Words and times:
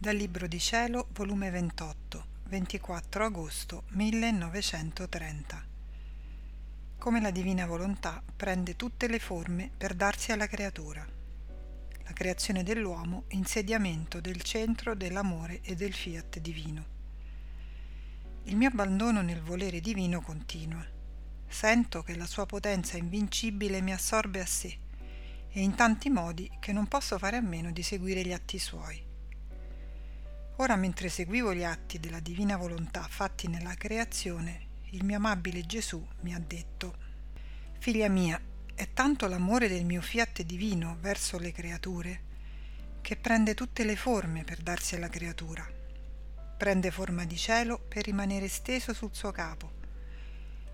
Dal 0.00 0.14
Libro 0.14 0.46
di 0.46 0.60
Cielo, 0.60 1.08
volume 1.10 1.50
28, 1.50 2.26
24 2.44 3.24
agosto 3.24 3.82
1930. 3.88 5.66
Come 6.96 7.20
la 7.20 7.32
divina 7.32 7.66
volontà 7.66 8.22
prende 8.36 8.76
tutte 8.76 9.08
le 9.08 9.18
forme 9.18 9.72
per 9.76 9.94
darsi 9.94 10.30
alla 10.30 10.46
creatura. 10.46 11.04
La 12.04 12.12
creazione 12.12 12.62
dell'uomo, 12.62 13.24
insediamento 13.30 14.20
del 14.20 14.40
centro 14.42 14.94
dell'amore 14.94 15.62
e 15.62 15.74
del 15.74 15.92
fiat 15.92 16.38
divino. 16.38 16.84
Il 18.44 18.54
mio 18.54 18.68
abbandono 18.68 19.20
nel 19.20 19.42
volere 19.42 19.80
divino 19.80 20.20
continua. 20.20 20.86
Sento 21.48 22.04
che 22.04 22.14
la 22.14 22.26
sua 22.26 22.46
potenza 22.46 22.96
invincibile 22.96 23.80
mi 23.80 23.92
assorbe 23.92 24.38
a 24.38 24.46
sé 24.46 24.78
e 25.50 25.60
in 25.60 25.74
tanti 25.74 26.08
modi 26.08 26.48
che 26.60 26.70
non 26.70 26.86
posso 26.86 27.18
fare 27.18 27.36
a 27.36 27.42
meno 27.42 27.72
di 27.72 27.82
seguire 27.82 28.22
gli 28.22 28.32
atti 28.32 28.60
suoi. 28.60 29.07
Ora 30.60 30.74
mentre 30.74 31.08
seguivo 31.08 31.54
gli 31.54 31.62
atti 31.62 32.00
della 32.00 32.18
divina 32.18 32.56
volontà 32.56 33.06
fatti 33.08 33.46
nella 33.46 33.74
creazione, 33.74 34.66
il 34.90 35.04
mio 35.04 35.16
amabile 35.16 35.64
Gesù 35.64 36.04
mi 36.22 36.34
ha 36.34 36.42
detto 36.44 36.96
Figlia 37.78 38.08
mia, 38.08 38.40
è 38.74 38.88
tanto 38.92 39.28
l'amore 39.28 39.68
del 39.68 39.84
mio 39.84 40.00
fiat 40.00 40.42
divino 40.42 40.96
verso 40.98 41.38
le 41.38 41.52
creature 41.52 42.22
che 43.00 43.14
prende 43.14 43.54
tutte 43.54 43.84
le 43.84 43.94
forme 43.94 44.42
per 44.42 44.60
darsi 44.60 44.96
alla 44.96 45.08
creatura. 45.08 45.64
Prende 46.56 46.90
forma 46.90 47.24
di 47.24 47.36
cielo 47.36 47.78
per 47.78 48.06
rimanere 48.06 48.48
steso 48.48 48.92
sul 48.92 49.14
suo 49.14 49.30
capo 49.30 49.70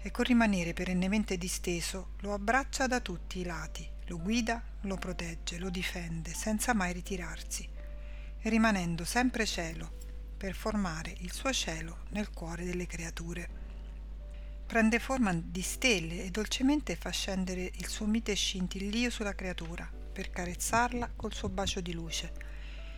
e 0.00 0.12
col 0.12 0.26
rimanere 0.26 0.74
perennemente 0.74 1.36
disteso 1.36 2.10
lo 2.20 2.32
abbraccia 2.34 2.86
da 2.86 3.00
tutti 3.00 3.40
i 3.40 3.44
lati, 3.44 3.84
lo 4.06 4.20
guida, 4.20 4.62
lo 4.82 4.94
protegge, 4.94 5.58
lo 5.58 5.70
difende 5.70 6.32
senza 6.32 6.72
mai 6.72 6.92
ritirarsi 6.92 7.80
rimanendo 8.48 9.04
sempre 9.04 9.46
cielo 9.46 10.00
per 10.36 10.54
formare 10.54 11.14
il 11.18 11.32
suo 11.32 11.52
cielo 11.52 12.04
nel 12.10 12.30
cuore 12.30 12.64
delle 12.64 12.86
creature. 12.86 13.60
Prende 14.66 14.98
forma 14.98 15.32
di 15.32 15.62
stelle 15.62 16.24
e 16.24 16.30
dolcemente 16.30 16.96
fa 16.96 17.10
scendere 17.10 17.70
il 17.74 17.86
suo 17.86 18.06
mite 18.06 18.34
scintillio 18.34 19.10
sulla 19.10 19.34
creatura 19.34 19.88
per 20.12 20.30
carezzarla 20.30 21.12
col 21.14 21.32
suo 21.32 21.48
bacio 21.48 21.80
di 21.80 21.92
luce 21.92 22.32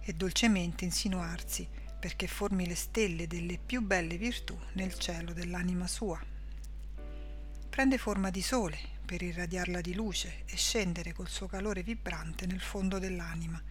e 0.00 0.14
dolcemente 0.14 0.84
insinuarsi 0.84 1.68
perché 1.98 2.26
formi 2.26 2.66
le 2.66 2.74
stelle 2.74 3.26
delle 3.26 3.58
più 3.58 3.82
belle 3.82 4.16
virtù 4.16 4.56
nel 4.74 4.94
cielo 4.94 5.32
dell'anima 5.32 5.86
sua. 5.86 6.18
Prende 7.68 7.98
forma 7.98 8.30
di 8.30 8.42
sole 8.42 8.78
per 9.04 9.22
irradiarla 9.22 9.80
di 9.80 9.92
luce 9.92 10.44
e 10.46 10.56
scendere 10.56 11.12
col 11.12 11.28
suo 11.28 11.46
calore 11.46 11.82
vibrante 11.82 12.46
nel 12.46 12.60
fondo 12.60 12.98
dell'anima 12.98 13.62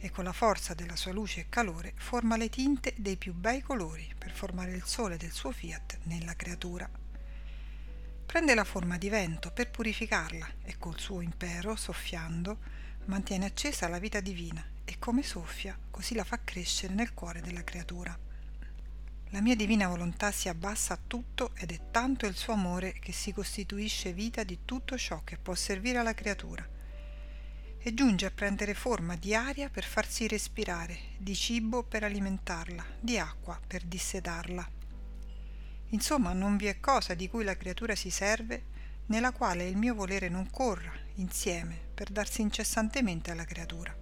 e 0.00 0.10
con 0.10 0.24
la 0.24 0.32
forza 0.32 0.74
della 0.74 0.96
sua 0.96 1.12
luce 1.12 1.40
e 1.40 1.46
calore 1.48 1.92
forma 1.96 2.36
le 2.36 2.48
tinte 2.48 2.94
dei 2.96 3.16
più 3.16 3.34
bei 3.34 3.60
colori 3.60 4.12
per 4.16 4.30
formare 4.30 4.72
il 4.72 4.84
sole 4.84 5.16
del 5.16 5.32
suo 5.32 5.50
fiat 5.50 5.98
nella 6.04 6.36
creatura. 6.36 6.88
Prende 8.24 8.54
la 8.54 8.64
forma 8.64 8.98
di 8.98 9.08
vento 9.08 9.50
per 9.50 9.70
purificarla 9.70 10.46
e 10.62 10.76
col 10.78 10.98
suo 10.98 11.20
impero, 11.20 11.74
soffiando, 11.76 12.58
mantiene 13.06 13.46
accesa 13.46 13.88
la 13.88 13.98
vita 13.98 14.20
divina 14.20 14.64
e 14.84 14.96
come 14.98 15.22
soffia, 15.22 15.76
così 15.90 16.14
la 16.14 16.24
fa 16.24 16.40
crescere 16.44 16.94
nel 16.94 17.14
cuore 17.14 17.40
della 17.40 17.64
creatura. 17.64 18.16
La 19.30 19.40
mia 19.40 19.56
divina 19.56 19.88
volontà 19.88 20.30
si 20.30 20.48
abbassa 20.48 20.94
a 20.94 20.98
tutto 21.04 21.52
ed 21.54 21.72
è 21.72 21.90
tanto 21.90 22.26
il 22.26 22.34
suo 22.34 22.52
amore 22.52 22.92
che 22.92 23.12
si 23.12 23.32
costituisce 23.32 24.12
vita 24.12 24.42
di 24.42 24.60
tutto 24.64 24.96
ciò 24.96 25.22
che 25.24 25.36
può 25.36 25.54
servire 25.54 25.98
alla 25.98 26.14
creatura 26.14 26.76
e 27.80 27.94
giunge 27.94 28.26
a 28.26 28.30
prendere 28.30 28.74
forma 28.74 29.16
di 29.16 29.34
aria 29.34 29.68
per 29.68 29.84
farsi 29.84 30.26
respirare, 30.26 30.98
di 31.16 31.34
cibo 31.34 31.82
per 31.82 32.04
alimentarla, 32.04 32.84
di 33.00 33.18
acqua 33.18 33.58
per 33.66 33.84
dissedarla. 33.84 34.68
Insomma, 35.90 36.32
non 36.32 36.56
vi 36.56 36.66
è 36.66 36.80
cosa 36.80 37.14
di 37.14 37.28
cui 37.28 37.44
la 37.44 37.56
creatura 37.56 37.94
si 37.94 38.10
serve 38.10 38.76
nella 39.06 39.32
quale 39.32 39.66
il 39.66 39.76
mio 39.76 39.94
volere 39.94 40.28
non 40.28 40.50
corra 40.50 40.92
insieme 41.14 41.78
per 41.94 42.10
darsi 42.10 42.42
incessantemente 42.42 43.30
alla 43.30 43.44
creatura. 43.44 43.96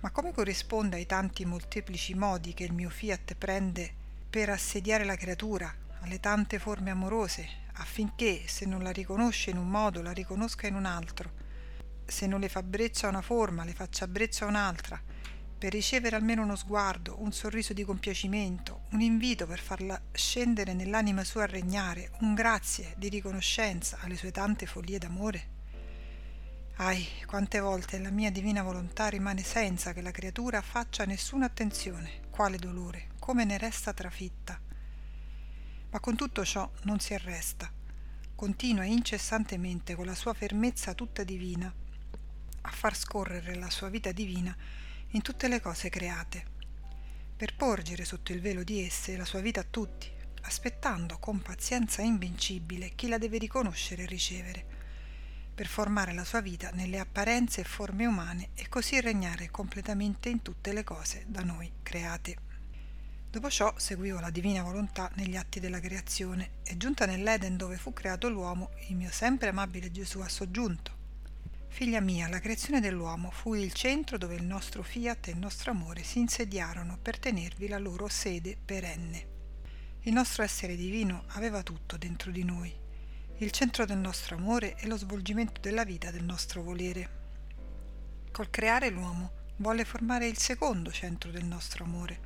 Ma 0.00 0.10
come 0.10 0.32
corrisponde 0.32 0.96
ai 0.96 1.06
tanti 1.06 1.44
molteplici 1.44 2.14
modi 2.14 2.54
che 2.54 2.64
il 2.64 2.72
mio 2.72 2.88
fiat 2.88 3.34
prende 3.34 3.92
per 4.30 4.50
assediare 4.50 5.04
la 5.04 5.16
creatura, 5.16 5.74
alle 6.00 6.20
tante 6.20 6.60
forme 6.60 6.90
amorose, 6.90 7.48
affinché 7.74 8.46
se 8.46 8.64
non 8.64 8.82
la 8.82 8.92
riconosce 8.92 9.50
in 9.50 9.56
un 9.56 9.68
modo 9.68 10.02
la 10.02 10.12
riconosca 10.12 10.68
in 10.68 10.76
un 10.76 10.84
altro, 10.84 11.37
se 12.08 12.26
non 12.26 12.40
le 12.40 12.48
fa 12.48 12.62
breccia 12.62 13.08
una 13.08 13.20
forma, 13.20 13.64
le 13.64 13.74
faccia 13.74 14.08
breccia 14.08 14.46
un'altra, 14.46 15.00
per 15.58 15.72
ricevere 15.72 16.16
almeno 16.16 16.42
uno 16.42 16.56
sguardo, 16.56 17.20
un 17.20 17.32
sorriso 17.32 17.72
di 17.72 17.84
compiacimento, 17.84 18.84
un 18.92 19.00
invito 19.02 19.46
per 19.46 19.58
farla 19.58 20.00
scendere 20.12 20.72
nell'anima 20.72 21.22
sua 21.22 21.42
a 21.42 21.46
regnare, 21.46 22.12
un 22.20 22.32
grazie 22.34 22.94
di 22.96 23.08
riconoscenza 23.08 23.98
alle 24.00 24.16
sue 24.16 24.30
tante 24.30 24.66
follie 24.66 24.98
d'amore? 24.98 25.56
Ahi, 26.76 27.06
quante 27.26 27.58
volte 27.60 27.98
la 27.98 28.10
mia 28.10 28.30
divina 28.30 28.62
volontà 28.62 29.08
rimane 29.08 29.42
senza 29.42 29.92
che 29.92 30.00
la 30.00 30.12
creatura 30.12 30.62
faccia 30.62 31.04
nessuna 31.04 31.46
attenzione, 31.46 32.20
quale 32.30 32.56
dolore, 32.56 33.08
come 33.18 33.44
ne 33.44 33.58
resta 33.58 33.92
trafitta. 33.92 34.58
Ma 35.90 36.00
con 36.00 36.14
tutto 36.14 36.44
ciò 36.44 36.70
non 36.82 37.00
si 37.00 37.14
arresta, 37.14 37.70
continua 38.34 38.84
incessantemente 38.84 39.96
con 39.96 40.06
la 40.06 40.14
sua 40.14 40.32
fermezza 40.32 40.94
tutta 40.94 41.24
divina 41.24 41.86
a 42.68 42.70
far 42.70 42.94
scorrere 42.94 43.54
la 43.54 43.70
sua 43.70 43.88
vita 43.88 44.12
divina 44.12 44.54
in 45.12 45.22
tutte 45.22 45.48
le 45.48 45.58
cose 45.58 45.88
create, 45.88 46.44
per 47.34 47.56
porgere 47.56 48.04
sotto 48.04 48.32
il 48.32 48.42
velo 48.42 48.62
di 48.62 48.84
esse 48.84 49.16
la 49.16 49.24
sua 49.24 49.40
vita 49.40 49.60
a 49.60 49.66
tutti, 49.68 50.10
aspettando 50.42 51.18
con 51.18 51.40
pazienza 51.40 52.02
invincibile 52.02 52.90
chi 52.94 53.08
la 53.08 53.16
deve 53.16 53.38
riconoscere 53.38 54.02
e 54.02 54.06
ricevere, 54.06 54.66
per 55.54 55.66
formare 55.66 56.12
la 56.12 56.24
sua 56.24 56.42
vita 56.42 56.68
nelle 56.74 56.98
apparenze 56.98 57.62
e 57.62 57.64
forme 57.64 58.04
umane 58.04 58.50
e 58.54 58.68
così 58.68 59.00
regnare 59.00 59.50
completamente 59.50 60.28
in 60.28 60.42
tutte 60.42 60.74
le 60.74 60.84
cose 60.84 61.24
da 61.26 61.40
noi 61.40 61.72
create. 61.82 62.36
Dopo 63.30 63.48
ciò 63.48 63.72
seguivo 63.78 64.20
la 64.20 64.30
divina 64.30 64.62
volontà 64.62 65.10
negli 65.14 65.36
atti 65.36 65.58
della 65.58 65.80
creazione 65.80 66.50
e 66.64 66.76
giunta 66.76 67.06
nell'Eden 67.06 67.56
dove 67.56 67.78
fu 67.78 67.94
creato 67.94 68.28
l'uomo, 68.28 68.70
il 68.88 68.96
mio 68.96 69.10
sempre 69.10 69.48
amabile 69.48 69.90
Gesù 69.90 70.20
ha 70.20 70.28
soggiunto 70.28 70.97
Figlia 71.68 72.00
mia, 72.00 72.28
la 72.28 72.40
creazione 72.40 72.80
dell'uomo 72.80 73.30
fu 73.30 73.54
il 73.54 73.72
centro 73.72 74.18
dove 74.18 74.34
il 74.34 74.42
nostro 74.42 74.82
fiat 74.82 75.28
e 75.28 75.30
il 75.30 75.38
nostro 75.38 75.70
amore 75.70 76.02
si 76.02 76.18
insediarono 76.18 76.98
per 77.00 77.20
tenervi 77.20 77.68
la 77.68 77.78
loro 77.78 78.08
sede 78.08 78.56
perenne. 78.62 79.36
Il 80.00 80.12
nostro 80.12 80.42
essere 80.42 80.74
divino 80.74 81.24
aveva 81.28 81.62
tutto 81.62 81.96
dentro 81.96 82.32
di 82.32 82.42
noi, 82.42 82.74
il 83.36 83.50
centro 83.52 83.84
del 83.84 83.98
nostro 83.98 84.34
amore 84.34 84.74
e 84.76 84.88
lo 84.88 84.96
svolgimento 84.96 85.60
della 85.60 85.84
vita 85.84 86.10
del 86.10 86.24
nostro 86.24 86.62
volere. 86.62 87.10
Col 88.32 88.50
creare 88.50 88.90
l'uomo 88.90 89.30
volle 89.56 89.84
formare 89.84 90.26
il 90.26 90.38
secondo 90.38 90.90
centro 90.90 91.30
del 91.30 91.44
nostro 91.44 91.84
amore, 91.84 92.18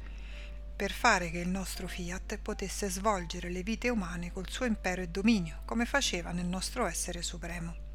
per 0.74 0.92
fare 0.92 1.30
che 1.30 1.38
il 1.38 1.48
nostro 1.48 1.86
fiat 1.86 2.38
potesse 2.38 2.88
svolgere 2.88 3.50
le 3.50 3.62
vite 3.62 3.90
umane 3.90 4.32
col 4.32 4.48
suo 4.48 4.64
impero 4.64 5.02
e 5.02 5.08
dominio, 5.08 5.60
come 5.66 5.84
faceva 5.84 6.32
nel 6.32 6.46
nostro 6.46 6.86
essere 6.86 7.20
supremo. 7.20 7.91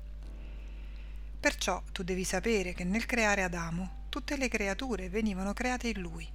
Perciò 1.47 1.81
tu 1.93 2.03
devi 2.03 2.25
sapere 2.25 2.73
che 2.73 2.83
nel 2.83 3.05
creare 3.05 3.41
Adamo 3.41 4.07
tutte 4.09 4.35
le 4.35 4.49
creature 4.49 5.07
venivano 5.07 5.53
create 5.53 5.87
in 5.87 6.01
lui. 6.01 6.29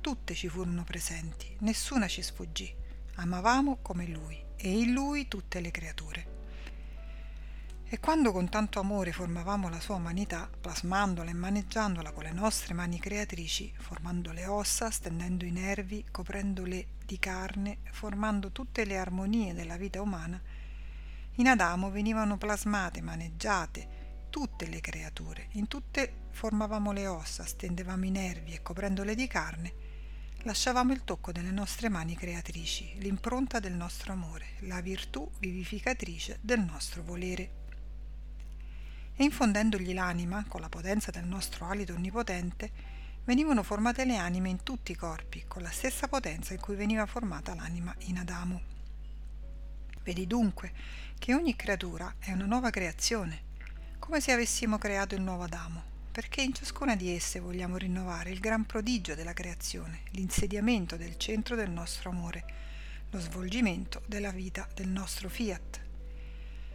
Tutte 0.00 0.34
ci 0.34 0.48
furono 0.48 0.84
presenti, 0.84 1.56
nessuna 1.62 2.06
ci 2.06 2.22
sfuggì. 2.22 2.72
Amavamo 3.16 3.78
come 3.82 4.06
lui 4.06 4.40
e 4.54 4.70
in 4.70 4.92
lui 4.92 5.26
tutte 5.26 5.58
le 5.58 5.72
creature. 5.72 6.26
E 7.88 7.98
quando 7.98 8.30
con 8.30 8.48
tanto 8.48 8.78
amore 8.78 9.10
formavamo 9.10 9.68
la 9.68 9.80
sua 9.80 9.96
umanità, 9.96 10.48
plasmandola 10.60 11.30
e 11.30 11.34
maneggiandola 11.34 12.12
con 12.12 12.22
le 12.22 12.32
nostre 12.32 12.72
mani 12.72 13.00
creatrici, 13.00 13.74
formando 13.76 14.30
le 14.30 14.46
ossa, 14.46 14.92
stendendo 14.92 15.44
i 15.44 15.50
nervi, 15.50 16.04
coprendole 16.08 16.86
di 17.04 17.18
carne, 17.18 17.78
formando 17.90 18.52
tutte 18.52 18.84
le 18.84 18.96
armonie 18.96 19.54
della 19.54 19.76
vita 19.76 20.00
umana, 20.00 20.40
in 21.36 21.48
Adamo 21.48 21.90
venivano 21.90 22.36
plasmate, 22.36 23.00
maneggiate, 23.00 23.91
tutte 24.32 24.66
le 24.66 24.80
creature, 24.80 25.48
in 25.52 25.68
tutte 25.68 26.10
formavamo 26.30 26.90
le 26.90 27.06
ossa, 27.06 27.44
stendevamo 27.44 28.06
i 28.06 28.10
nervi 28.10 28.54
e 28.54 28.62
coprendole 28.62 29.14
di 29.14 29.26
carne, 29.26 29.74
lasciavamo 30.44 30.94
il 30.94 31.04
tocco 31.04 31.32
delle 31.32 31.50
nostre 31.50 31.90
mani 31.90 32.16
creatrici, 32.16 32.94
l'impronta 32.96 33.60
del 33.60 33.74
nostro 33.74 34.14
amore, 34.14 34.54
la 34.60 34.80
virtù 34.80 35.30
vivificatrice 35.38 36.38
del 36.40 36.60
nostro 36.60 37.02
volere. 37.02 37.50
E 39.14 39.22
infondendogli 39.22 39.92
l'anima, 39.92 40.46
con 40.48 40.62
la 40.62 40.70
potenza 40.70 41.10
del 41.10 41.26
nostro 41.26 41.66
alito 41.66 41.92
onnipotente, 41.92 42.72
venivano 43.24 43.62
formate 43.62 44.06
le 44.06 44.16
anime 44.16 44.48
in 44.48 44.62
tutti 44.62 44.92
i 44.92 44.96
corpi, 44.96 45.44
con 45.46 45.60
la 45.60 45.70
stessa 45.70 46.08
potenza 46.08 46.54
in 46.54 46.60
cui 46.60 46.74
veniva 46.74 47.04
formata 47.04 47.54
l'anima 47.54 47.94
in 48.06 48.16
Adamo. 48.16 48.62
Vedi 50.02 50.26
dunque 50.26 50.72
che 51.18 51.34
ogni 51.34 51.54
creatura 51.54 52.14
è 52.18 52.32
una 52.32 52.46
nuova 52.46 52.70
creazione, 52.70 53.50
come 54.02 54.20
se 54.20 54.32
avessimo 54.32 54.78
creato 54.78 55.14
il 55.14 55.20
nuovo 55.20 55.44
Adamo, 55.44 55.80
perché 56.10 56.42
in 56.42 56.52
ciascuna 56.52 56.96
di 56.96 57.14
esse 57.14 57.38
vogliamo 57.38 57.76
rinnovare 57.76 58.30
il 58.30 58.40
gran 58.40 58.66
prodigio 58.66 59.14
della 59.14 59.32
creazione, 59.32 60.00
l'insediamento 60.10 60.96
del 60.96 61.16
centro 61.16 61.54
del 61.54 61.70
nostro 61.70 62.10
amore, 62.10 62.44
lo 63.10 63.20
svolgimento 63.20 64.02
della 64.06 64.32
vita 64.32 64.68
del 64.74 64.88
nostro 64.88 65.28
fiat. 65.28 65.80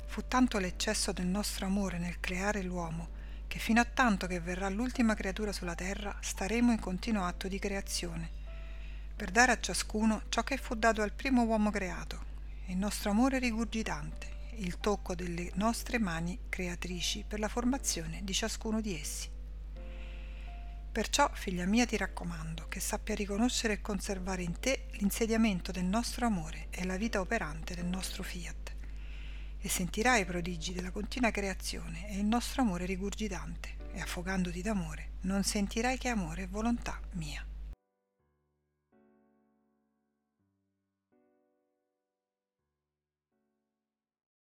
Fu 0.05 0.25
tanto 0.25 0.57
l'eccesso 0.57 1.11
del 1.11 1.25
nostro 1.25 1.65
amore 1.65 1.97
nel 1.97 2.21
creare 2.21 2.63
l'uomo 2.63 3.09
che 3.47 3.59
fino 3.59 3.81
a 3.81 3.85
tanto 3.85 4.25
che 4.25 4.39
verrà 4.39 4.69
l'ultima 4.69 5.13
creatura 5.13 5.51
sulla 5.51 5.75
terra 5.75 6.15
staremo 6.21 6.71
in 6.71 6.79
continuo 6.79 7.25
atto 7.25 7.49
di 7.49 7.59
creazione, 7.59 8.31
per 9.13 9.31
dare 9.31 9.51
a 9.51 9.59
ciascuno 9.59 10.23
ciò 10.29 10.43
che 10.43 10.55
fu 10.55 10.75
dato 10.75 11.01
al 11.01 11.11
primo 11.11 11.43
uomo 11.43 11.71
creato, 11.71 12.23
il 12.67 12.77
nostro 12.77 13.09
amore 13.09 13.37
rigurgitante, 13.37 14.36
il 14.57 14.77
tocco 14.79 15.15
delle 15.15 15.51
nostre 15.55 15.99
mani 15.99 16.39
creatrici 16.49 17.23
per 17.27 17.39
la 17.39 17.47
formazione 17.47 18.21
di 18.23 18.33
ciascuno 18.33 18.81
di 18.81 18.99
essi. 18.99 19.29
Perciò, 20.91 21.29
figlia 21.33 21.65
mia, 21.65 21.85
ti 21.85 21.95
raccomando 21.95 22.67
che 22.67 22.79
sappia 22.79 23.13
riconoscere 23.13 23.73
e 23.73 23.81
conservare 23.81 24.41
in 24.41 24.59
te 24.59 24.87
l'insediamento 24.93 25.71
del 25.71 25.85
nostro 25.85 26.25
amore 26.25 26.67
e 26.71 26.85
la 26.85 26.97
vita 26.97 27.19
operante 27.19 27.75
del 27.75 27.85
nostro 27.85 28.23
fiat, 28.23 28.75
e 29.59 29.69
sentirai 29.69 30.21
i 30.21 30.25
prodigi 30.25 30.73
della 30.73 30.91
continua 30.91 31.29
creazione 31.29 32.09
e 32.09 32.17
il 32.17 32.25
nostro 32.25 32.63
amore 32.63 32.85
rigurgitante, 32.85 33.75
e 33.93 34.01
affogandoti 34.01 34.61
d'amore 34.61 35.11
non 35.21 35.43
sentirai 35.43 35.97
che 35.97 36.09
amore 36.09 36.43
e 36.43 36.47
volontà 36.47 36.99
mia. 37.11 37.45